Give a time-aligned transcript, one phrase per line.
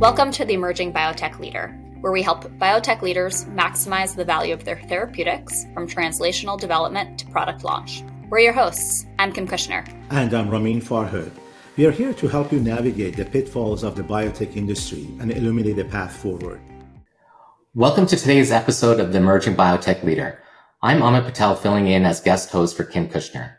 [0.00, 4.64] Welcome to the Emerging Biotech Leader, where we help biotech leaders maximize the value of
[4.64, 8.04] their therapeutics from translational development to product launch.
[8.30, 9.06] We're your hosts.
[9.18, 9.92] I'm Kim Kushner.
[10.10, 11.32] And I'm Ramin Farhood.
[11.76, 15.74] We are here to help you navigate the pitfalls of the biotech industry and illuminate
[15.74, 16.60] the path forward.
[17.74, 20.40] Welcome to today's episode of the Emerging Biotech Leader.
[20.80, 23.57] I'm Amit Patel filling in as guest host for Kim Kushner.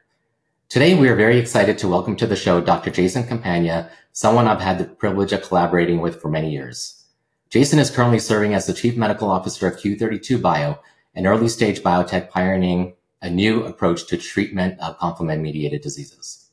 [0.69, 2.91] Today, we are very excited to welcome to the show Dr.
[2.91, 7.05] Jason Campagna, someone I've had the privilege of collaborating with for many years.
[7.49, 10.77] Jason is currently serving as the Chief Medical Officer of Q32 Bio,
[11.15, 16.51] an early stage biotech pioneering a new approach to treatment of complement mediated diseases.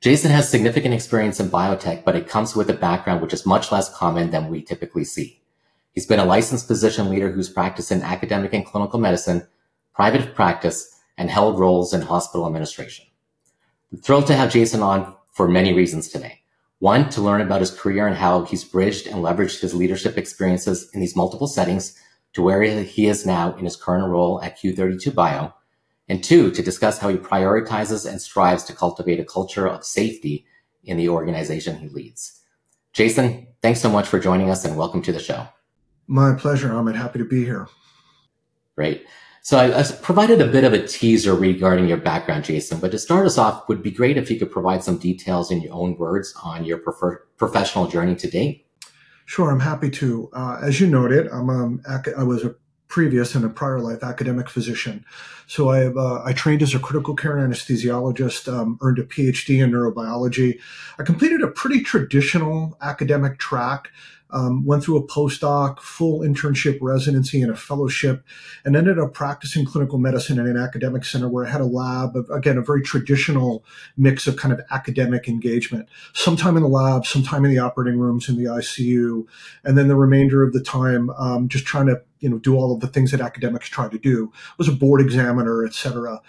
[0.00, 3.72] Jason has significant experience in biotech, but it comes with a background which is much
[3.72, 5.42] less common than we typically see.
[5.90, 9.48] He's been a licensed physician leader who's practiced in academic and clinical medicine,
[9.96, 13.04] private practice, and held roles in hospital administration.
[13.92, 16.40] I'm thrilled to have Jason on for many reasons today.
[16.78, 20.88] One, to learn about his career and how he's bridged and leveraged his leadership experiences
[20.94, 21.94] in these multiple settings
[22.32, 25.52] to where he is now in his current role at Q32 Bio.
[26.08, 30.46] And two, to discuss how he prioritizes and strives to cultivate a culture of safety
[30.84, 32.40] in the organization he leads.
[32.94, 35.46] Jason, thanks so much for joining us and welcome to the show.
[36.06, 36.72] My pleasure.
[36.72, 37.68] I'm happy to be here.
[38.74, 39.04] Great.
[39.42, 42.98] So I, I, provided a bit of a teaser regarding your background, Jason, but to
[42.98, 45.96] start us off, would be great if you could provide some details in your own
[45.96, 48.66] words on your prefer- professional journey to date.
[49.24, 50.28] Sure, I'm happy to.
[50.32, 52.54] Uh, as you noted, I'm um, I was a
[52.90, 55.04] previous in a prior life academic physician.
[55.46, 59.70] So I, uh, I trained as a critical care anesthesiologist, um, earned a PhD in
[59.70, 60.58] neurobiology.
[60.98, 63.90] I completed a pretty traditional academic track
[64.32, 68.24] um, went through a postdoc, full internship residency, and a fellowship,
[68.64, 72.16] and ended up practicing clinical medicine in an academic center where I had a lab
[72.16, 73.64] of, again, a very traditional
[73.96, 75.88] mix of kind of academic engagement.
[76.12, 79.26] Sometime in the lab, sometime in the operating rooms, in the ICU,
[79.64, 82.74] and then the remainder of the time um, just trying to you know do all
[82.74, 84.32] of the things that academics try to do.
[84.58, 86.20] Was a board examiner, et cetera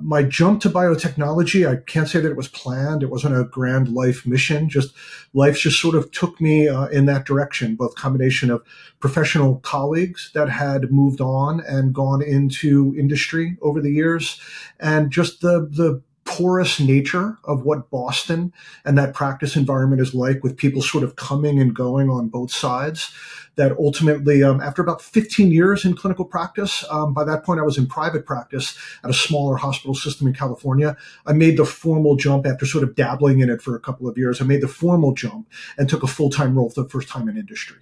[0.00, 3.02] my jump to biotechnology, I can't say that it was planned.
[3.02, 4.68] It wasn't a grand life mission.
[4.68, 4.94] Just
[5.34, 8.62] life just sort of took me uh, in that direction, both combination of
[9.00, 14.40] professional colleagues that had moved on and gone into industry over the years
[14.80, 18.52] and just the, the porous nature of what Boston
[18.84, 22.52] and that practice environment is like with people sort of coming and going on both
[22.52, 23.10] sides
[23.56, 27.62] that ultimately, um, after about 15 years in clinical practice, um, by that point I
[27.62, 30.98] was in private practice at a smaller hospital system in California.
[31.26, 34.18] I made the formal jump after sort of dabbling in it for a couple of
[34.18, 34.42] years.
[34.42, 37.26] I made the formal jump and took a full time role for the first time
[37.26, 37.78] in industry.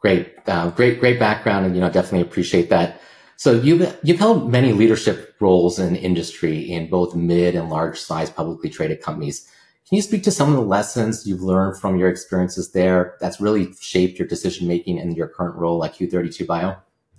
[0.00, 3.00] Great, uh, great, great background, and you know definitely appreciate that.
[3.36, 8.30] So you've you've held many leadership roles in industry in both mid and large size
[8.30, 9.48] publicly traded companies.
[9.88, 13.40] Can you speak to some of the lessons you've learned from your experiences there that's
[13.40, 16.76] really shaped your decision making in your current role at Q32 Bio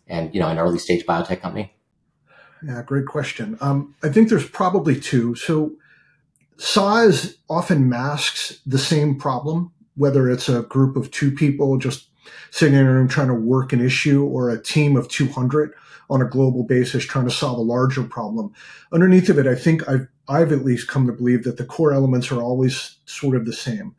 [0.08, 1.74] and you know an early stage biotech company?
[2.66, 3.58] Yeah, great question.
[3.62, 5.36] Um, I think there's probably two.
[5.36, 5.74] So
[6.58, 12.08] size often masks the same problem, whether it's a group of two people just
[12.50, 15.74] sitting in a room trying to work an issue or a team of 200
[16.10, 18.54] on a global basis trying to solve a larger problem.
[18.92, 21.94] Underneath of it, I think I've, I've at least come to believe that the core
[21.94, 23.96] elements are always sort of the same.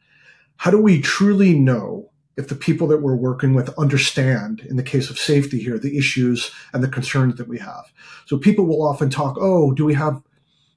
[0.57, 4.83] How do we truly know if the people that we're working with understand, in the
[4.83, 7.85] case of safety here, the issues and the concerns that we have?
[8.27, 10.23] So people will often talk, oh, do we have,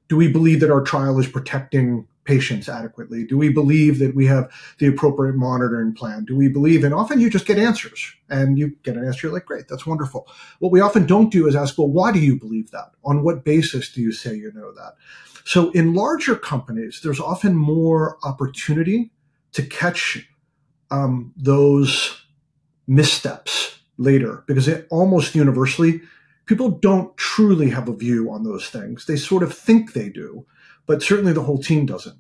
[0.08, 3.26] do we believe that our trial is protecting patients adequately?
[3.26, 6.26] Do we believe that we have the appropriate monitoring plan?
[6.26, 9.34] Do we believe, and often you just get answers and you get an answer, you're
[9.34, 10.28] like, great, that's wonderful.
[10.60, 12.92] What we often don't do is ask, well, why do you believe that?
[13.04, 14.94] On what basis do you say you know that?
[15.44, 19.12] So in larger companies, there's often more opportunity
[19.54, 20.30] to catch
[20.92, 22.22] um, those
[22.86, 26.02] missteps later because it almost universally
[26.46, 29.08] people don't truly have a view on those things.
[29.08, 30.46] They sort of think they do
[30.90, 32.18] but certainly the whole team doesn't.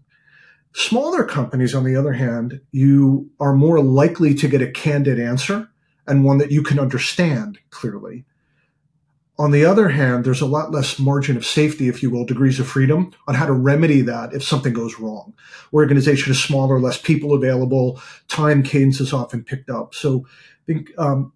[0.73, 5.67] Smaller companies, on the other hand, you are more likely to get a candid answer
[6.05, 8.26] and one that you can understand clearly.
[9.40, 12.59] On the other hand, there's a lot less margin of safety, if you will, degrees
[12.59, 15.34] of freedom on how to remedy that if something goes wrong.
[15.73, 19.96] Organization is smaller, less people available, time cadence is often picked up.
[19.96, 21.34] So I think, um,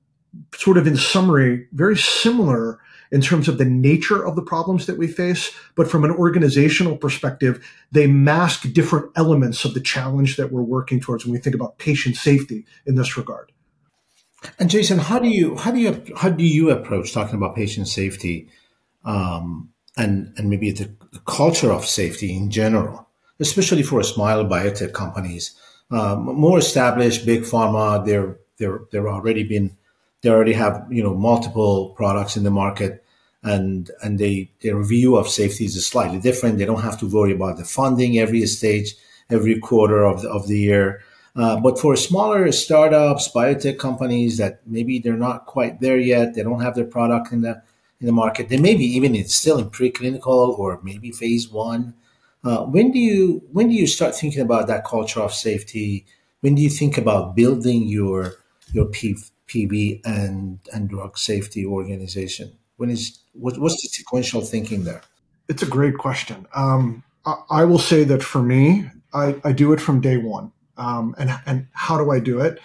[0.54, 2.80] sort of in summary, very similar
[3.14, 6.98] in terms of the nature of the problems that we face, but from an organizational
[6.98, 11.56] perspective, they mask different elements of the challenge that we're working towards when we think
[11.56, 13.52] about patient safety in this regard.
[14.60, 17.88] And Jason, how do you how do you how do you approach talking about patient
[17.88, 18.50] safety,
[19.06, 23.08] um, and and maybe the, the, culture of safety in general,
[23.40, 25.56] especially for a small biotech companies?
[25.94, 28.04] um, more established big pharma.
[28.06, 29.78] They're they're they're already been
[30.22, 33.03] they already have you know multiple products in the market,
[33.44, 36.58] and and they their view of safety is slightly different.
[36.58, 38.96] They don't have to worry about the funding every stage,
[39.30, 41.02] every quarter of the, of the year.
[41.36, 46.44] Uh, but for smaller startups, biotech companies that maybe they're not quite there yet, they
[46.44, 47.62] don't have their product in the
[48.00, 48.50] in the market.
[48.50, 51.96] They maybe even it's still in preclinical or maybe phase one.
[52.44, 56.06] Uh, when do you when do you start thinking about that culture of safety?
[56.42, 58.36] When do you think about building your
[58.72, 59.16] your P,
[59.48, 62.54] PV and and drug safety organization?
[62.78, 65.02] When is what, what's the sequential thinking there?
[65.50, 66.48] It's a great question.
[66.56, 70.52] Um, I, I, will say that for me, I, I do it from day one.
[70.78, 72.60] Um, and and how do I do it?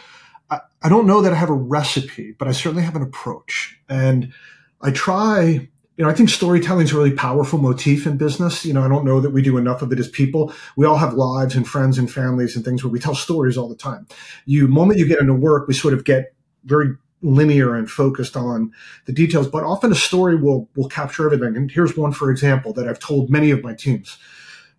[0.50, 3.78] I, I don't know that I have a recipe, but I certainly have an approach.
[3.88, 4.32] And
[4.80, 5.68] I try
[5.98, 8.64] you know, I think storytelling is a really powerful motif in business.
[8.64, 10.54] You know, I don't know that we do enough of it as people.
[10.76, 13.68] We all have lives and friends and families and things where we tell stories all
[13.68, 14.06] the time.
[14.46, 16.32] You, moment you get into work, we sort of get
[16.64, 18.72] very linear and focused on
[19.06, 21.56] the details, but often a story will, will capture everything.
[21.56, 24.18] And here's one, for example, that I've told many of my teams.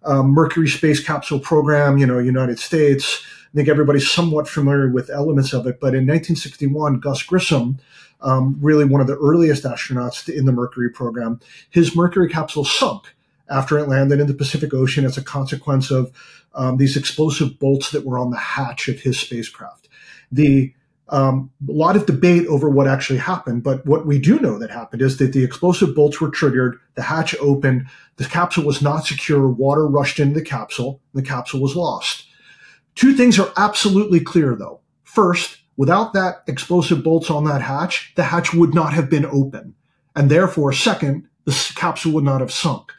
[0.03, 3.21] Um, Mercury space capsule program, you know, United States.
[3.53, 7.79] I think everybody's somewhat familiar with elements of it, but in 1961, Gus Grissom,
[8.21, 11.39] um, really one of the earliest astronauts in the Mercury program.
[11.69, 13.15] His Mercury capsule sunk
[13.49, 16.11] after it landed in the Pacific Ocean as a consequence of
[16.53, 19.89] um, these explosive bolts that were on the hatch of his spacecraft.
[20.31, 20.73] The
[21.09, 24.69] um, a lot of debate over what actually happened, but what we do know that
[24.69, 29.05] happened is that the explosive bolts were triggered, the hatch opened, the capsule was not
[29.05, 32.25] secure, water rushed into the capsule, and the capsule was lost.
[32.95, 34.81] Two things are absolutely clear though.
[35.03, 39.75] First, Without that explosive bolts on that hatch, the hatch would not have been open.
[40.13, 42.91] And therefore, second, the capsule would not have sunk.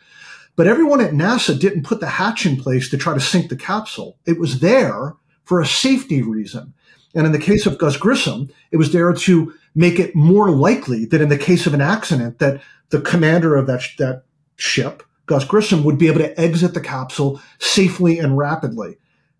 [0.57, 3.57] But everyone at NASA didn't put the hatch in place to try to sink the
[3.57, 4.17] capsule.
[4.25, 5.15] It was there
[5.45, 6.73] for a safety reason.
[7.15, 11.05] And in the case of Gus Grissom, it was there to make it more likely
[11.07, 14.25] that in the case of an accident, that the commander of that, that
[14.57, 18.97] ship, Gus Grissom, would be able to exit the capsule safely and rapidly.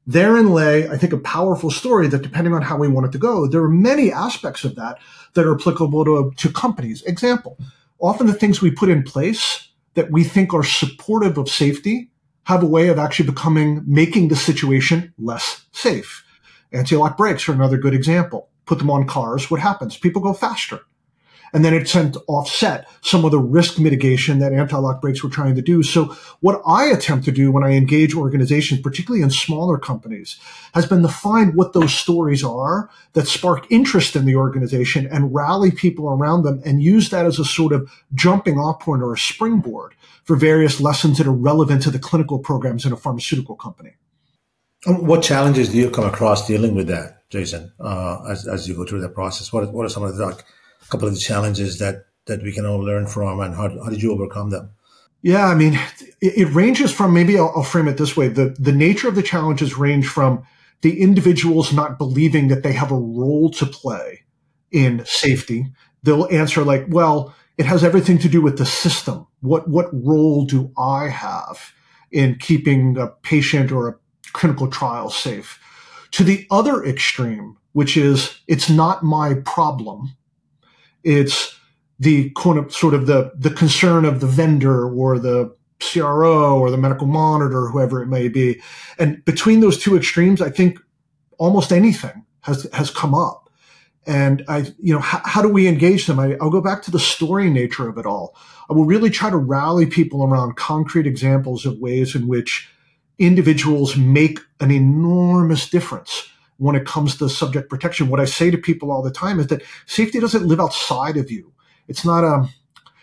[0.07, 3.19] Therein lay, I think, a powerful story that depending on how we want it to
[3.19, 4.99] go, there are many aspects of that
[5.35, 7.03] that are applicable to, to companies.
[7.03, 7.57] Example,
[8.01, 12.11] often the things we put in place that we think are supportive of safety
[12.45, 16.25] have a way of actually becoming, making the situation less safe.
[16.73, 18.49] Anti-lock brakes are another good example.
[18.67, 19.51] Put them on cars.
[19.51, 19.97] What happens?
[19.97, 20.81] People go faster
[21.53, 25.55] and then it sent offset some of the risk mitigation that anti-lock brakes were trying
[25.55, 25.83] to do.
[25.83, 30.39] So what I attempt to do when I engage organizations, particularly in smaller companies,
[30.75, 35.35] has been to find what those stories are that spark interest in the organization and
[35.35, 39.13] rally people around them and use that as a sort of jumping off point or
[39.13, 39.95] a springboard
[40.25, 43.95] for various lessons that are relevant to the clinical programs in a pharmaceutical company.
[44.87, 48.87] What challenges do you come across dealing with that, Jason, uh, as, as you go
[48.87, 49.53] through that process?
[49.53, 50.45] What, what are some of the like,
[50.89, 54.03] couple of the challenges that that we can all learn from, and how, how did
[54.03, 54.71] you overcome them?
[55.23, 55.75] Yeah, I mean,
[56.21, 59.15] it, it ranges from maybe I'll, I'll frame it this way: the the nature of
[59.15, 60.45] the challenges range from
[60.83, 64.23] the individuals not believing that they have a role to play
[64.71, 65.67] in safety.
[66.03, 69.27] They'll answer like, "Well, it has everything to do with the system.
[69.41, 71.73] What what role do I have
[72.11, 73.97] in keeping a patient or a
[74.33, 75.59] clinical trial safe?"
[76.13, 80.11] To the other extreme, which is it's not my problem
[81.05, 81.59] it's
[81.99, 82.33] the
[82.69, 87.69] sort of the, the concern of the vendor or the CRO or the medical monitor,
[87.69, 88.61] whoever it may be.
[88.99, 90.79] And between those two extremes, I think
[91.39, 93.49] almost anything has, has come up.
[94.07, 96.19] And I, you know, how, how do we engage them?
[96.19, 98.35] I, I'll go back to the story nature of it all.
[98.69, 102.69] I will really try to rally people around concrete examples of ways in which
[103.21, 108.09] individuals make an enormous difference when it comes to subject protection.
[108.09, 111.31] What I say to people all the time is that safety doesn't live outside of
[111.31, 111.53] you.
[111.87, 112.49] It's not a,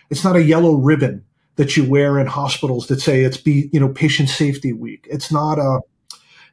[0.10, 1.24] it's not a yellow ribbon
[1.56, 5.08] that you wear in hospitals that say it's be, you know, patient safety week.
[5.10, 5.82] It's not a,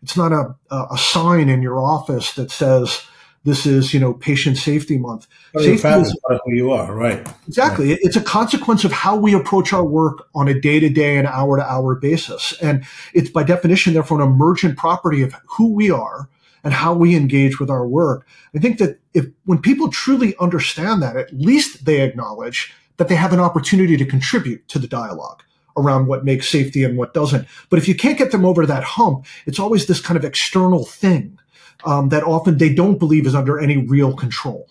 [0.02, 3.02] it's not a, a sign in your office that says
[3.44, 5.26] this is, you know, patient safety month.
[5.54, 7.26] Oh, safety is who you are, right?
[7.46, 7.90] Exactly.
[7.90, 7.98] Right.
[8.00, 11.26] It's a consequence of how we approach our work on a day to day and
[11.26, 12.54] hour to hour basis.
[12.62, 16.28] And it's by definition, therefore, an emergent property of who we are
[16.64, 18.26] and how we engage with our work.
[18.56, 23.16] I think that if when people truly understand that, at least they acknowledge that they
[23.16, 25.42] have an opportunity to contribute to the dialogue
[25.76, 27.46] around what makes safety and what doesn't.
[27.68, 30.84] But if you can't get them over that hump, it's always this kind of external
[30.84, 31.38] thing
[31.84, 34.68] um, that often they don't believe is under any real control.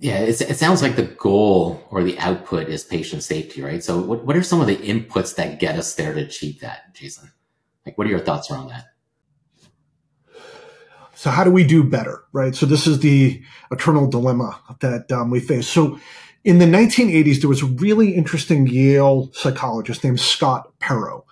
[0.00, 3.82] Yeah, it sounds like the goal or the output is patient safety, right?
[3.82, 6.94] So, what, what are some of the inputs that get us there to achieve that,
[6.94, 7.30] Jason?
[7.86, 8.86] Like, what are your thoughts around that?
[11.14, 12.54] So how do we do better, right?
[12.54, 15.66] So this is the eternal dilemma that um, we face.
[15.66, 15.98] So
[16.44, 21.24] in the 1980s, there was a really interesting Yale psychologist named Scott Perrow.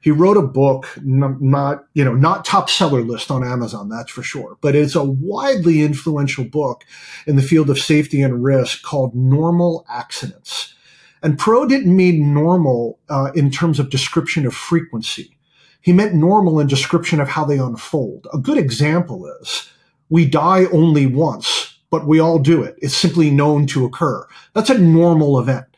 [0.00, 4.22] He wrote a book, not, you know, not top seller list on Amazon, that's for
[4.22, 6.84] sure, but it's a widely influential book
[7.26, 10.74] in the field of safety and risk called Normal Accidents.
[11.22, 15.36] And Perrow didn't mean normal uh, in terms of description of frequency.
[15.82, 18.26] He meant normal in description of how they unfold.
[18.32, 19.70] A good example is
[20.08, 22.76] we die only once, but we all do it.
[22.80, 24.26] It's simply known to occur.
[24.54, 25.69] That's a normal event.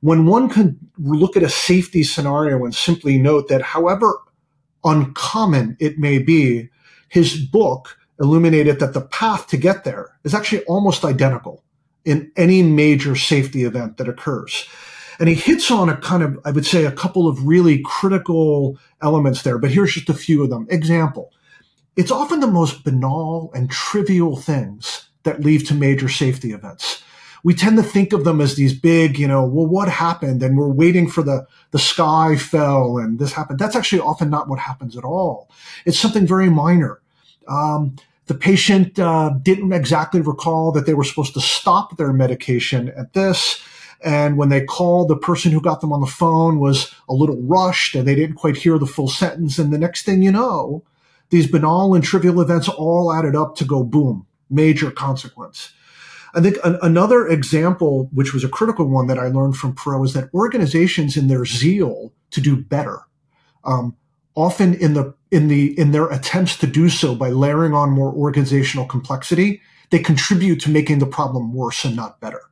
[0.00, 4.20] When one can look at a safety scenario and simply note that however
[4.84, 6.68] uncommon it may be,
[7.08, 11.64] his book illuminated that the path to get there is actually almost identical
[12.04, 14.68] in any major safety event that occurs.
[15.18, 18.78] And he hits on a kind of, I would say, a couple of really critical
[19.02, 20.66] elements there, but here's just a few of them.
[20.70, 21.32] Example.
[21.96, 27.02] It's often the most banal and trivial things that lead to major safety events.
[27.44, 30.42] We tend to think of them as these big, you know, well, what happened?
[30.42, 33.58] And we're waiting for the, the sky fell and this happened.
[33.58, 35.50] That's actually often not what happens at all.
[35.84, 37.00] It's something very minor.
[37.46, 42.90] Um, the patient uh, didn't exactly recall that they were supposed to stop their medication
[42.90, 43.62] at this.
[44.02, 47.40] And when they called, the person who got them on the phone was a little
[47.42, 49.58] rushed and they didn't quite hear the full sentence.
[49.58, 50.84] And the next thing you know,
[51.30, 55.72] these banal and trivial events all added up to go boom, major consequence.
[56.38, 60.04] I think an, another example, which was a critical one that I learned from Perrow,
[60.04, 63.00] is that organizations in their zeal to do better,
[63.64, 63.96] um,
[64.36, 68.12] often in the in the in their attempts to do so by layering on more
[68.12, 72.42] organizational complexity, they contribute to making the problem worse and not better.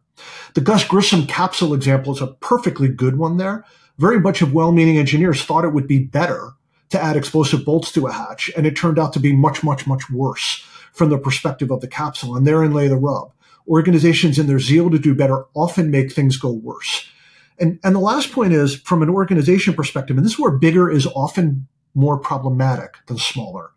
[0.54, 3.64] The Gus Grissom capsule example is a perfectly good one there.
[3.98, 6.54] Very much of well-meaning engineers thought it would be better
[6.88, 9.86] to add explosive bolts to a hatch, and it turned out to be much, much,
[9.86, 12.34] much worse from the perspective of the capsule.
[12.34, 13.32] And therein lay the rub.
[13.68, 17.08] Organizations in their zeal to do better often make things go worse.
[17.58, 20.90] And, and the last point is from an organization perspective, and this is where bigger
[20.90, 23.70] is often more problematic than smaller.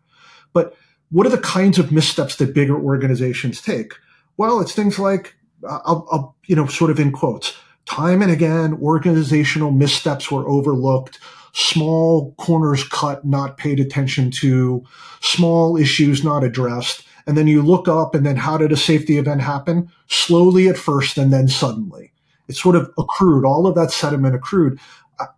[0.52, 0.76] But
[1.10, 3.94] what are the kinds of missteps that bigger organizations take?
[4.36, 5.34] Well, it's things like
[5.68, 7.56] I'll, I'll, you know, sort of in quotes,
[7.86, 11.18] time and again, organizational missteps were overlooked,
[11.52, 14.84] small corners cut, not paid attention to,
[15.20, 17.04] small issues not addressed.
[17.26, 19.90] And then you look up and then how did a safety event happen?
[20.08, 22.12] Slowly at first and then suddenly.
[22.48, 24.78] It sort of accrued, all of that sediment accrued.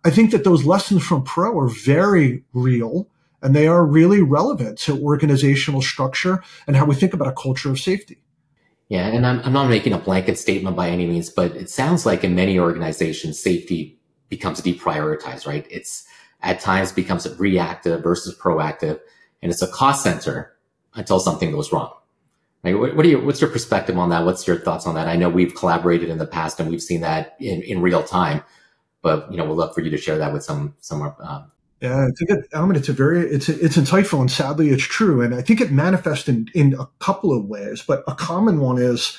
[0.03, 3.07] I think that those lessons from Perrow are very real
[3.41, 7.69] and they are really relevant to organizational structure and how we think about a culture
[7.69, 8.23] of safety.
[8.87, 12.05] Yeah, and I'm, I'm not making a blanket statement by any means, but it sounds
[12.05, 13.99] like in many organizations, safety
[14.29, 15.67] becomes deprioritized, right?
[15.69, 16.05] It's
[16.41, 18.99] at times becomes reactive versus proactive,
[19.41, 20.52] and it's a cost center
[20.95, 21.93] until something goes wrong.
[22.63, 24.25] Like, what, what are you, what's your perspective on that?
[24.25, 25.07] What's your thoughts on that?
[25.07, 28.43] I know we've collaborated in the past and we've seen that in, in real time,
[29.01, 31.43] but you know, we'd love for you to share that with some, some, uh,
[31.81, 35.21] yeah, I think it, I it's a very, it's, it's insightful and sadly it's true.
[35.21, 38.77] And I think it manifests in, in a couple of ways, but a common one
[38.77, 39.17] is,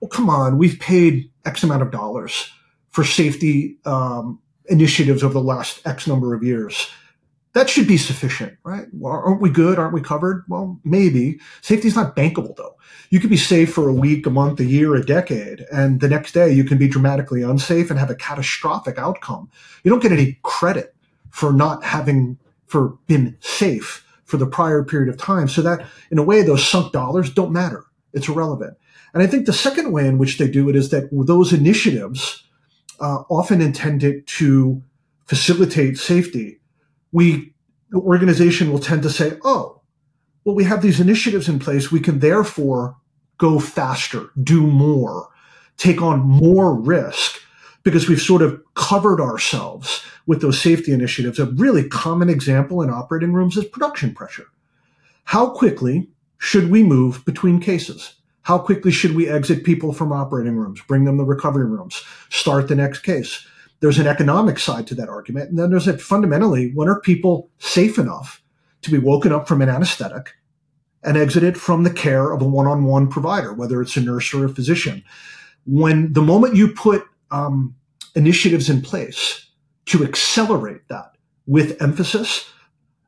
[0.00, 2.50] well, come on, we've paid X amount of dollars
[2.90, 6.90] for safety, um, initiatives over the last X number of years.
[7.56, 8.86] That should be sufficient, right?
[9.02, 9.78] Aren't we good?
[9.78, 10.44] Aren't we covered?
[10.46, 11.40] Well, maybe.
[11.62, 12.76] Safety is not bankable though.
[13.08, 16.08] You could be safe for a week, a month, a year, a decade, and the
[16.10, 19.48] next day you can be dramatically unsafe and have a catastrophic outcome.
[19.84, 20.94] You don't get any credit
[21.30, 22.36] for not having
[22.66, 25.48] for been safe for the prior period of time.
[25.48, 27.86] So that in a way, those sunk dollars don't matter.
[28.12, 28.76] It's irrelevant.
[29.14, 32.44] And I think the second way in which they do it is that those initiatives,
[33.00, 34.82] uh, often intended to
[35.24, 36.60] facilitate safety,
[37.16, 37.54] we,
[37.92, 39.80] the organization will tend to say, oh,
[40.44, 41.90] well, we have these initiatives in place.
[41.90, 42.98] We can therefore
[43.38, 45.28] go faster, do more,
[45.78, 47.40] take on more risk
[47.84, 51.38] because we've sort of covered ourselves with those safety initiatives.
[51.38, 54.48] A really common example in operating rooms is production pressure.
[55.24, 58.12] How quickly should we move between cases?
[58.42, 62.68] How quickly should we exit people from operating rooms, bring them to recovery rooms, start
[62.68, 63.46] the next case?
[63.80, 65.50] There's an economic side to that argument.
[65.50, 68.42] And then there's a fundamentally, when are people safe enough
[68.82, 70.34] to be woken up from an anesthetic
[71.02, 74.48] and exited from the care of a one-on-one provider, whether it's a nurse or a
[74.48, 75.04] physician?
[75.66, 77.74] When the moment you put um,
[78.14, 79.46] initiatives in place
[79.86, 81.16] to accelerate that
[81.46, 82.50] with emphasis,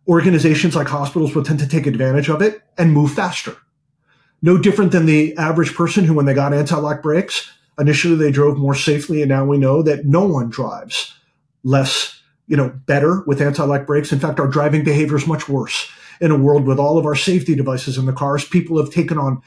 [0.06, 3.56] organizations like hospitals will tend to take advantage of it and move faster.
[4.42, 8.58] No different than the average person who, when they got anti-lock brakes, initially they drove
[8.58, 11.14] more safely, and now we know that no one drives
[11.64, 14.12] less, you know, better with anti-lock brakes.
[14.12, 15.88] In fact, our driving behavior is much worse.
[16.20, 19.18] in a world with all of our safety devices in the cars, people have taken
[19.18, 19.42] on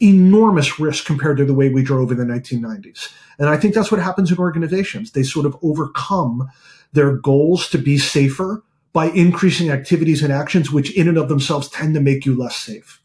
[0.00, 3.12] enormous risk compared to the way we drove in the 1990s.
[3.38, 5.12] And I think that's what happens in organizations.
[5.12, 6.48] They sort of overcome
[6.92, 11.68] their goals to be safer by increasing activities and actions, which in and of themselves
[11.68, 13.02] tend to make you less safe.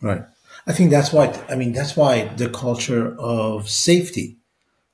[0.00, 0.22] Right.
[0.66, 4.38] I think that's why, I mean, that's why the culture of safety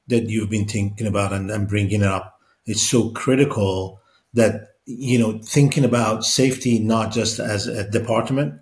[0.07, 4.01] that you've been thinking about and, and bringing it up is so critical
[4.33, 8.61] that, you know, thinking about safety, not just as a department,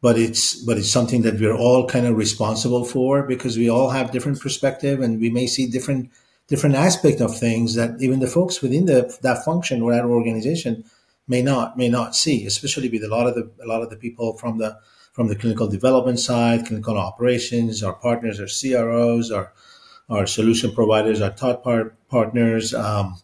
[0.00, 3.90] but it's but it's something that we're all kind of responsible for because we all
[3.90, 6.10] have different perspective and we may see different
[6.46, 10.84] different aspect of things that even the folks within the that function or that organization
[11.26, 13.96] may not may not see especially with a lot of the a lot of the
[13.96, 14.78] people from the
[15.18, 19.52] from the clinical development side clinical operations our partners our cros our
[20.08, 23.16] our solution providers our thought part partners um,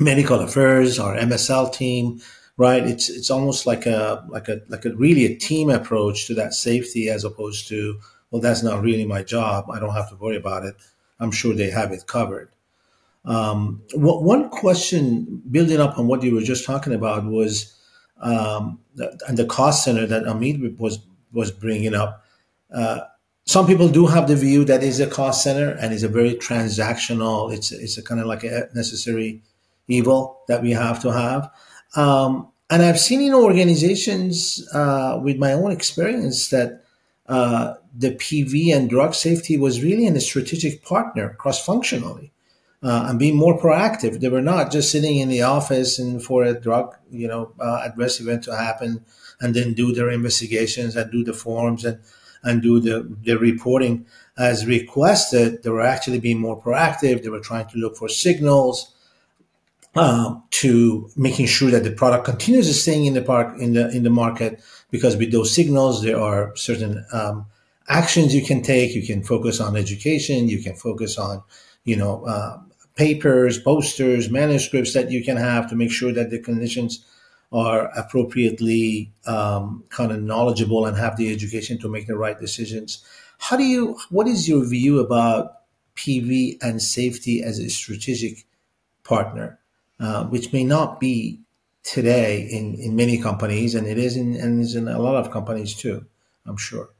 [0.00, 2.20] medical affairs our msl team
[2.58, 2.84] right?
[2.86, 6.52] It's it's almost like a like a like a really a team approach to that
[6.52, 9.70] safety as opposed to well, that's not really my job.
[9.70, 10.74] I don't have to worry about it.
[11.18, 12.50] I'm sure they have it covered.
[13.24, 17.74] Um, one question building up on what you were just talking about was
[18.20, 18.80] um,
[19.28, 20.98] and the cost center that Amit was
[21.32, 22.24] was bringing up.
[22.72, 23.00] Uh,
[23.44, 26.34] some people do have the view that is a cost center and is a very
[26.34, 27.52] transactional.
[27.52, 29.42] It's it's a kind of like a necessary
[29.86, 31.50] evil that we have to have.
[31.96, 36.84] Um, and I've seen in organizations uh, with my own experience that
[37.26, 42.32] uh, the PV and drug safety was really in a strategic partner cross functionally
[42.82, 44.20] uh, and being more proactive.
[44.20, 47.82] They were not just sitting in the office and for a drug, you know, uh,
[47.84, 49.04] adverse event to happen
[49.40, 52.00] and then do their investigations and do the forms and,
[52.42, 55.62] and do the, the reporting as requested.
[55.62, 57.22] They were actually being more proactive.
[57.22, 58.94] They were trying to look for signals
[59.94, 63.90] uh, to making sure that the product continues to staying in the park in the
[63.90, 67.46] in the market because with those signals there are certain um,
[67.88, 71.42] actions you can take you can focus on education you can focus on
[71.84, 72.58] you know uh,
[72.94, 76.98] papers posters manuscripts that you can have to make sure that the clinicians
[77.50, 83.04] are appropriately um, kind of knowledgeable and have the education to make the right decisions
[83.38, 85.52] how do you what is your view about
[85.96, 88.44] pv and safety as a strategic
[89.02, 89.58] partner
[90.00, 91.40] uh, which may not be
[91.88, 95.30] today in, in many companies, and it is in and is in a lot of
[95.30, 96.04] companies too.
[96.46, 96.90] I'm sure.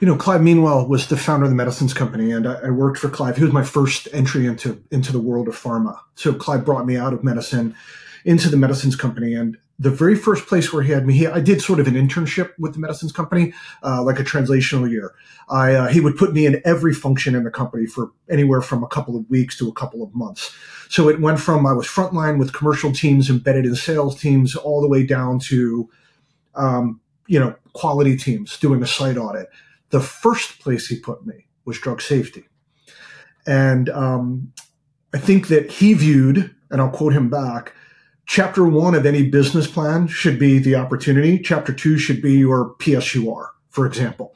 [0.00, 2.98] You know, Clive Meanwell was the founder of the medicines company, and I, I worked
[2.98, 3.36] for Clive.
[3.36, 5.98] He was my first entry into into the world of pharma.
[6.16, 7.74] So Clive brought me out of medicine
[8.24, 11.40] into the medicines company, and the very first place where he had me, he, I
[11.40, 15.12] did sort of an internship with the medicines company, uh, like a translational year.
[15.48, 18.84] I, uh, he would put me in every function in the company for anywhere from
[18.84, 20.54] a couple of weeks to a couple of months.
[20.88, 24.80] So it went from I was frontline with commercial teams embedded in sales teams all
[24.80, 25.90] the way down to,
[26.54, 29.48] um, you know, quality teams doing a site audit.
[29.90, 32.44] The first place he put me was drug safety.
[33.46, 34.52] And um,
[35.12, 37.74] I think that he viewed, and I'll quote him back,
[38.32, 41.38] chapter one of any business plan should be the opportunity.
[41.38, 44.34] Chapter two should be your PSUR, for example.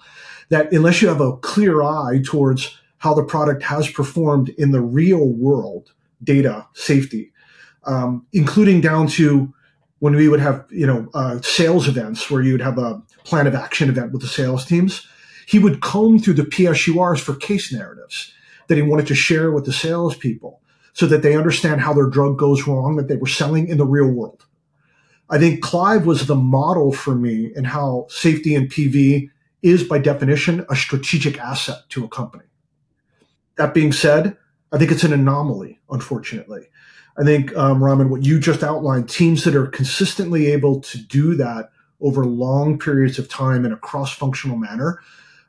[0.50, 4.82] That unless you have a clear eye towards how the product has performed in the
[4.82, 7.32] real world, data safety,
[7.84, 9.54] um, including down to
[10.00, 13.46] when we would have, you know, uh, sales events where you would have a plan
[13.46, 15.08] of action event with the sales teams.
[15.46, 18.34] He would comb through the PSURs for case narratives
[18.68, 20.60] that he wanted to share with the salespeople
[20.96, 23.84] so that they understand how their drug goes wrong that they were selling in the
[23.84, 24.46] real world.
[25.28, 29.28] I think Clive was the model for me in how safety and PV
[29.60, 32.44] is by definition a strategic asset to a company.
[33.58, 34.38] That being said,
[34.72, 36.62] I think it's an anomaly, unfortunately.
[37.18, 41.34] I think, um, Raman, what you just outlined, teams that are consistently able to do
[41.34, 41.68] that
[42.00, 45.00] over long periods of time in a cross functional manner,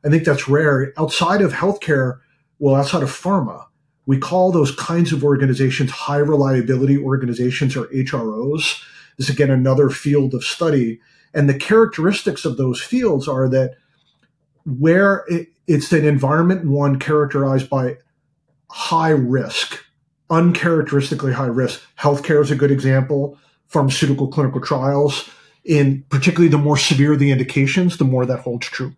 [0.04, 0.92] I think that's rare.
[0.98, 2.20] Outside of healthcare,
[2.60, 3.67] well, outside of pharma,
[4.08, 8.82] we call those kinds of organizations high reliability organizations or HROs.
[9.18, 11.00] This is again another field of study.
[11.34, 13.76] And the characteristics of those fields are that
[14.66, 17.98] where it, it's an environment one characterized by
[18.72, 19.84] high risk,
[20.30, 21.82] uncharacteristically high risk.
[22.00, 25.30] Healthcare is a good example, pharmaceutical clinical trials.
[25.66, 28.96] In particularly the more severe the indications, the more that holds true.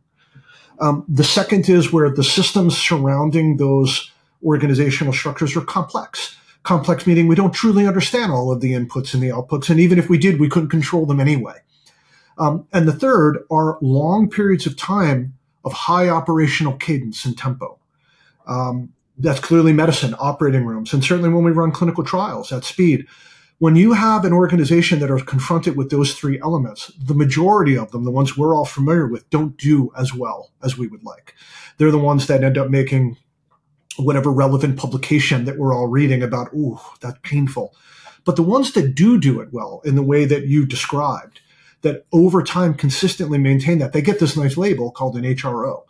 [0.80, 4.12] Um, the second is where the systems surrounding those
[4.44, 6.36] organizational structures are complex.
[6.64, 9.70] Complex meaning we don't truly understand all of the inputs and the outputs.
[9.70, 11.56] And even if we did, we couldn't control them anyway.
[12.38, 15.34] Um, and the third are long periods of time
[15.66, 17.80] of high operational cadence and tempo.
[18.48, 23.06] Um, that's clearly medicine, operating rooms, and certainly when we run clinical trials at speed.
[23.60, 27.92] when you have an organization that are confronted with those three elements, the majority of
[27.92, 31.36] them, the ones we're all familiar with, don't do as well as we would like.
[31.78, 33.18] They're the ones that end up making
[33.98, 37.76] whatever relevant publication that we're all reading about, ooh, that's painful.
[38.26, 41.42] But the ones that do do it well in the way that you described,
[41.82, 45.84] that over time consistently maintain that, they get this nice label called an HRO.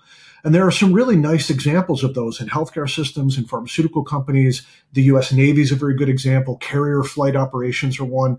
[0.43, 4.65] And there are some really nice examples of those in healthcare systems and pharmaceutical companies.
[4.93, 6.57] The US Navy is a very good example.
[6.57, 8.37] Carrier flight operations are one.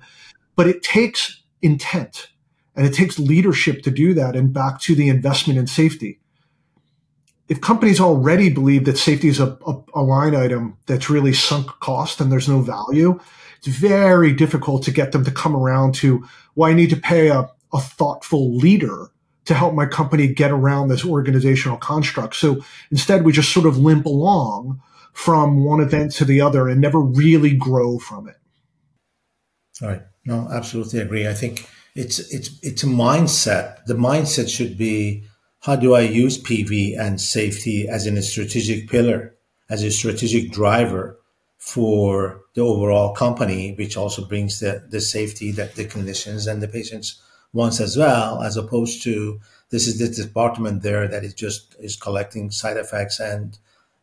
[0.57, 2.31] But it takes intent
[2.75, 4.35] and it takes leadership to do that.
[4.35, 6.20] And back to the investment in safety.
[7.51, 11.67] If companies already believe that safety is a, a, a line item that's really sunk
[11.81, 13.21] cost and there's no value,
[13.59, 17.29] it's very difficult to get them to come around to, well, I need to pay
[17.29, 19.09] a, a thoughtful leader
[19.47, 22.37] to help my company get around this organizational construct.
[22.37, 24.81] So instead, we just sort of limp along
[25.13, 28.37] from one event to the other and never really grow from it.
[29.83, 30.03] All right.
[30.25, 31.27] No, absolutely agree.
[31.27, 33.85] I think it's it's it's a mindset.
[33.87, 35.25] The mindset should be
[35.61, 39.35] how do I use PV and safety as in a strategic pillar,
[39.69, 41.19] as a strategic driver
[41.59, 46.69] for the overall company, which also brings the, the safety that the clinicians and the
[46.69, 47.21] patients
[47.53, 51.97] wants as well, as opposed to this is the department there that is just is
[51.97, 53.59] collecting side effects and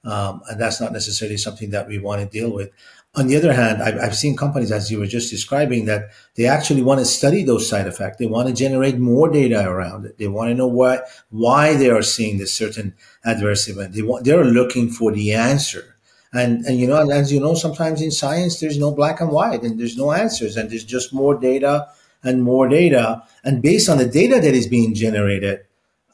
[0.05, 2.69] um, and that's not necessarily something that we want to deal with.
[3.17, 6.45] On the other hand, I've, I've seen companies, as you were just describing, that they
[6.45, 8.17] actually want to study those side effects.
[8.17, 10.19] They want to generate more data around it.
[10.19, 12.93] They want to know what, why they are seeing this certain
[13.25, 13.93] adverse event.
[13.93, 15.97] They want, they're looking for the answer.
[16.31, 19.63] And, and, you know, as you know, sometimes in science, there's no black and white
[19.63, 21.87] and there's no answers and there's just more data
[22.23, 23.23] and more data.
[23.43, 25.61] And based on the data that is being generated,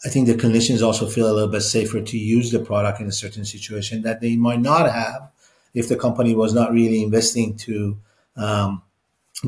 [0.05, 3.07] I think the clinicians also feel a little bit safer to use the product in
[3.07, 5.32] a certain situation that they might not have
[5.73, 7.99] if the company was not really investing to
[8.35, 8.81] um,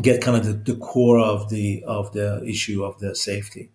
[0.01, 3.71] get kind of the, the, core of the of the issue of the safety.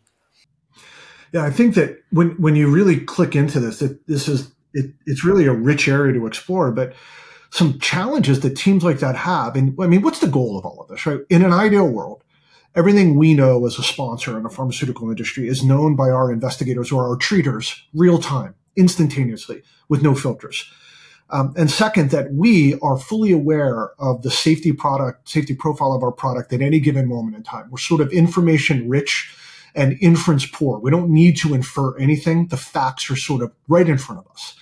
[1.33, 4.93] Yeah, I think that when when you really click into this, that this is it,
[5.07, 6.71] it's really a rich area to explore.
[6.73, 6.95] But
[7.51, 10.81] some challenges that teams like that have, and I mean, what's the goal of all
[10.81, 11.21] of this, right?
[11.29, 12.23] In an ideal world,
[12.75, 16.93] everything we know as a sponsor in the pharmaceutical industry is known by our investigators
[16.93, 20.71] or our treaters real time, instantaneously, with no filters.
[21.33, 26.03] Um, and second, that we are fully aware of the safety product, safety profile of
[26.03, 27.71] our product at any given moment in time.
[27.71, 29.33] We're sort of information rich
[29.75, 30.79] and inference poor.
[30.81, 32.49] We don't need to infer anything.
[32.49, 34.57] The facts are sort of right in front of us.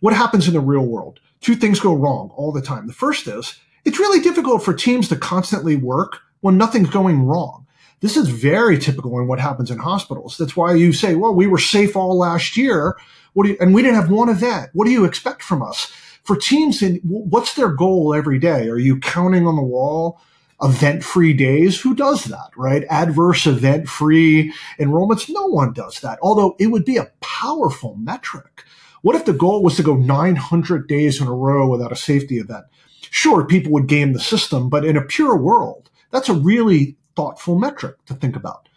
[0.00, 1.20] What happens in the real world?
[1.40, 2.86] Two things go wrong all the time.
[2.86, 7.66] The first is it's really difficult for teams to constantly work when nothing's going wrong.
[8.00, 10.36] This is very typical in what happens in hospitals.
[10.38, 12.96] That's why you say, well, we were safe all last year.
[13.38, 14.70] What do you, and we didn't have one event.
[14.72, 15.92] What do you expect from us?
[16.24, 18.68] For teams, in, what's their goal every day?
[18.68, 20.20] Are you counting on the wall
[20.60, 21.80] event free days?
[21.80, 22.82] Who does that, right?
[22.90, 25.30] Adverse event free enrollments?
[25.30, 26.18] No one does that.
[26.20, 28.64] Although it would be a powerful metric.
[29.02, 32.38] What if the goal was to go 900 days in a row without a safety
[32.38, 32.64] event?
[33.02, 37.56] Sure, people would game the system, but in a pure world, that's a really thoughtful
[37.56, 38.68] metric to think about.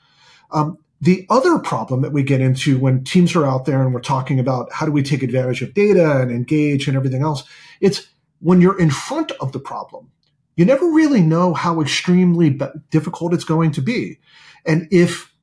[0.51, 4.01] Um, the other problem that we get into when teams are out there and we're
[4.01, 7.43] talking about how do we take advantage of data and engage and everything else,
[7.79, 8.07] it's
[8.39, 10.11] when you're in front of the problem,
[10.55, 12.59] you never really know how extremely
[12.91, 14.19] difficult it's going to be.
[14.63, 15.33] And if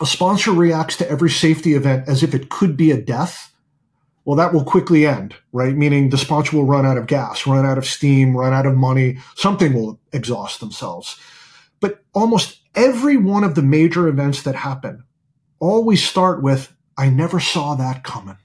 [0.00, 3.54] a sponsor reacts to every safety event as if it could be a death,
[4.26, 5.74] well, that will quickly end, right?
[5.74, 8.74] Meaning the sponsor will run out of gas, run out of steam, run out of
[8.74, 9.18] money.
[9.34, 11.18] Something will exhaust themselves.
[11.84, 15.04] But almost every one of the major events that happen
[15.58, 18.38] always start with, I never saw that coming.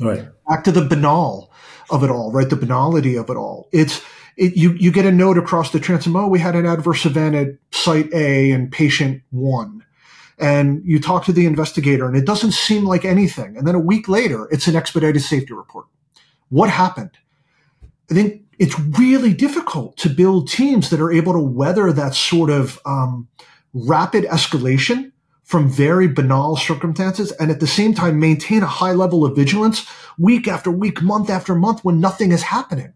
[0.00, 0.28] Right.
[0.48, 1.52] Back to the banal
[1.90, 2.50] of it all, right?
[2.50, 3.68] The banality of it all.
[3.70, 4.02] It's,
[4.36, 6.16] it, you, you get a note across the transom.
[6.16, 9.84] Oh, we had an adverse event at site A and patient one
[10.40, 13.56] and you talk to the investigator and it doesn't seem like anything.
[13.56, 15.86] And then a week later, it's an expedited safety report.
[16.48, 17.12] What happened?
[18.10, 22.48] I think it's really difficult to build teams that are able to weather that sort
[22.48, 23.26] of um,
[23.74, 25.10] rapid escalation
[25.42, 29.84] from very banal circumstances and at the same time maintain a high level of vigilance
[30.16, 32.94] week after week, month after month when nothing is happening.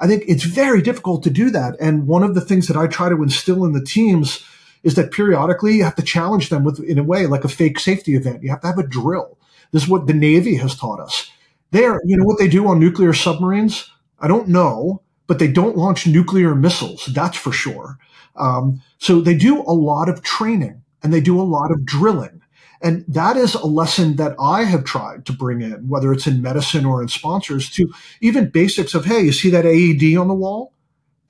[0.00, 1.76] I think it's very difficult to do that.
[1.78, 4.42] And one of the things that I try to instill in the teams
[4.82, 7.78] is that periodically you have to challenge them with, in a way, like a fake
[7.78, 8.42] safety event.
[8.42, 9.36] You have to have a drill.
[9.72, 11.30] This is what the Navy has taught us.
[11.70, 13.91] There, you know what they do on nuclear submarines?
[14.22, 17.06] I don't know, but they don't launch nuclear missiles.
[17.12, 17.98] That's for sure.
[18.36, 22.40] Um, so they do a lot of training and they do a lot of drilling.
[22.80, 26.42] And that is a lesson that I have tried to bring in, whether it's in
[26.42, 30.34] medicine or in sponsors, to even basics of, hey, you see that AED on the
[30.34, 30.72] wall?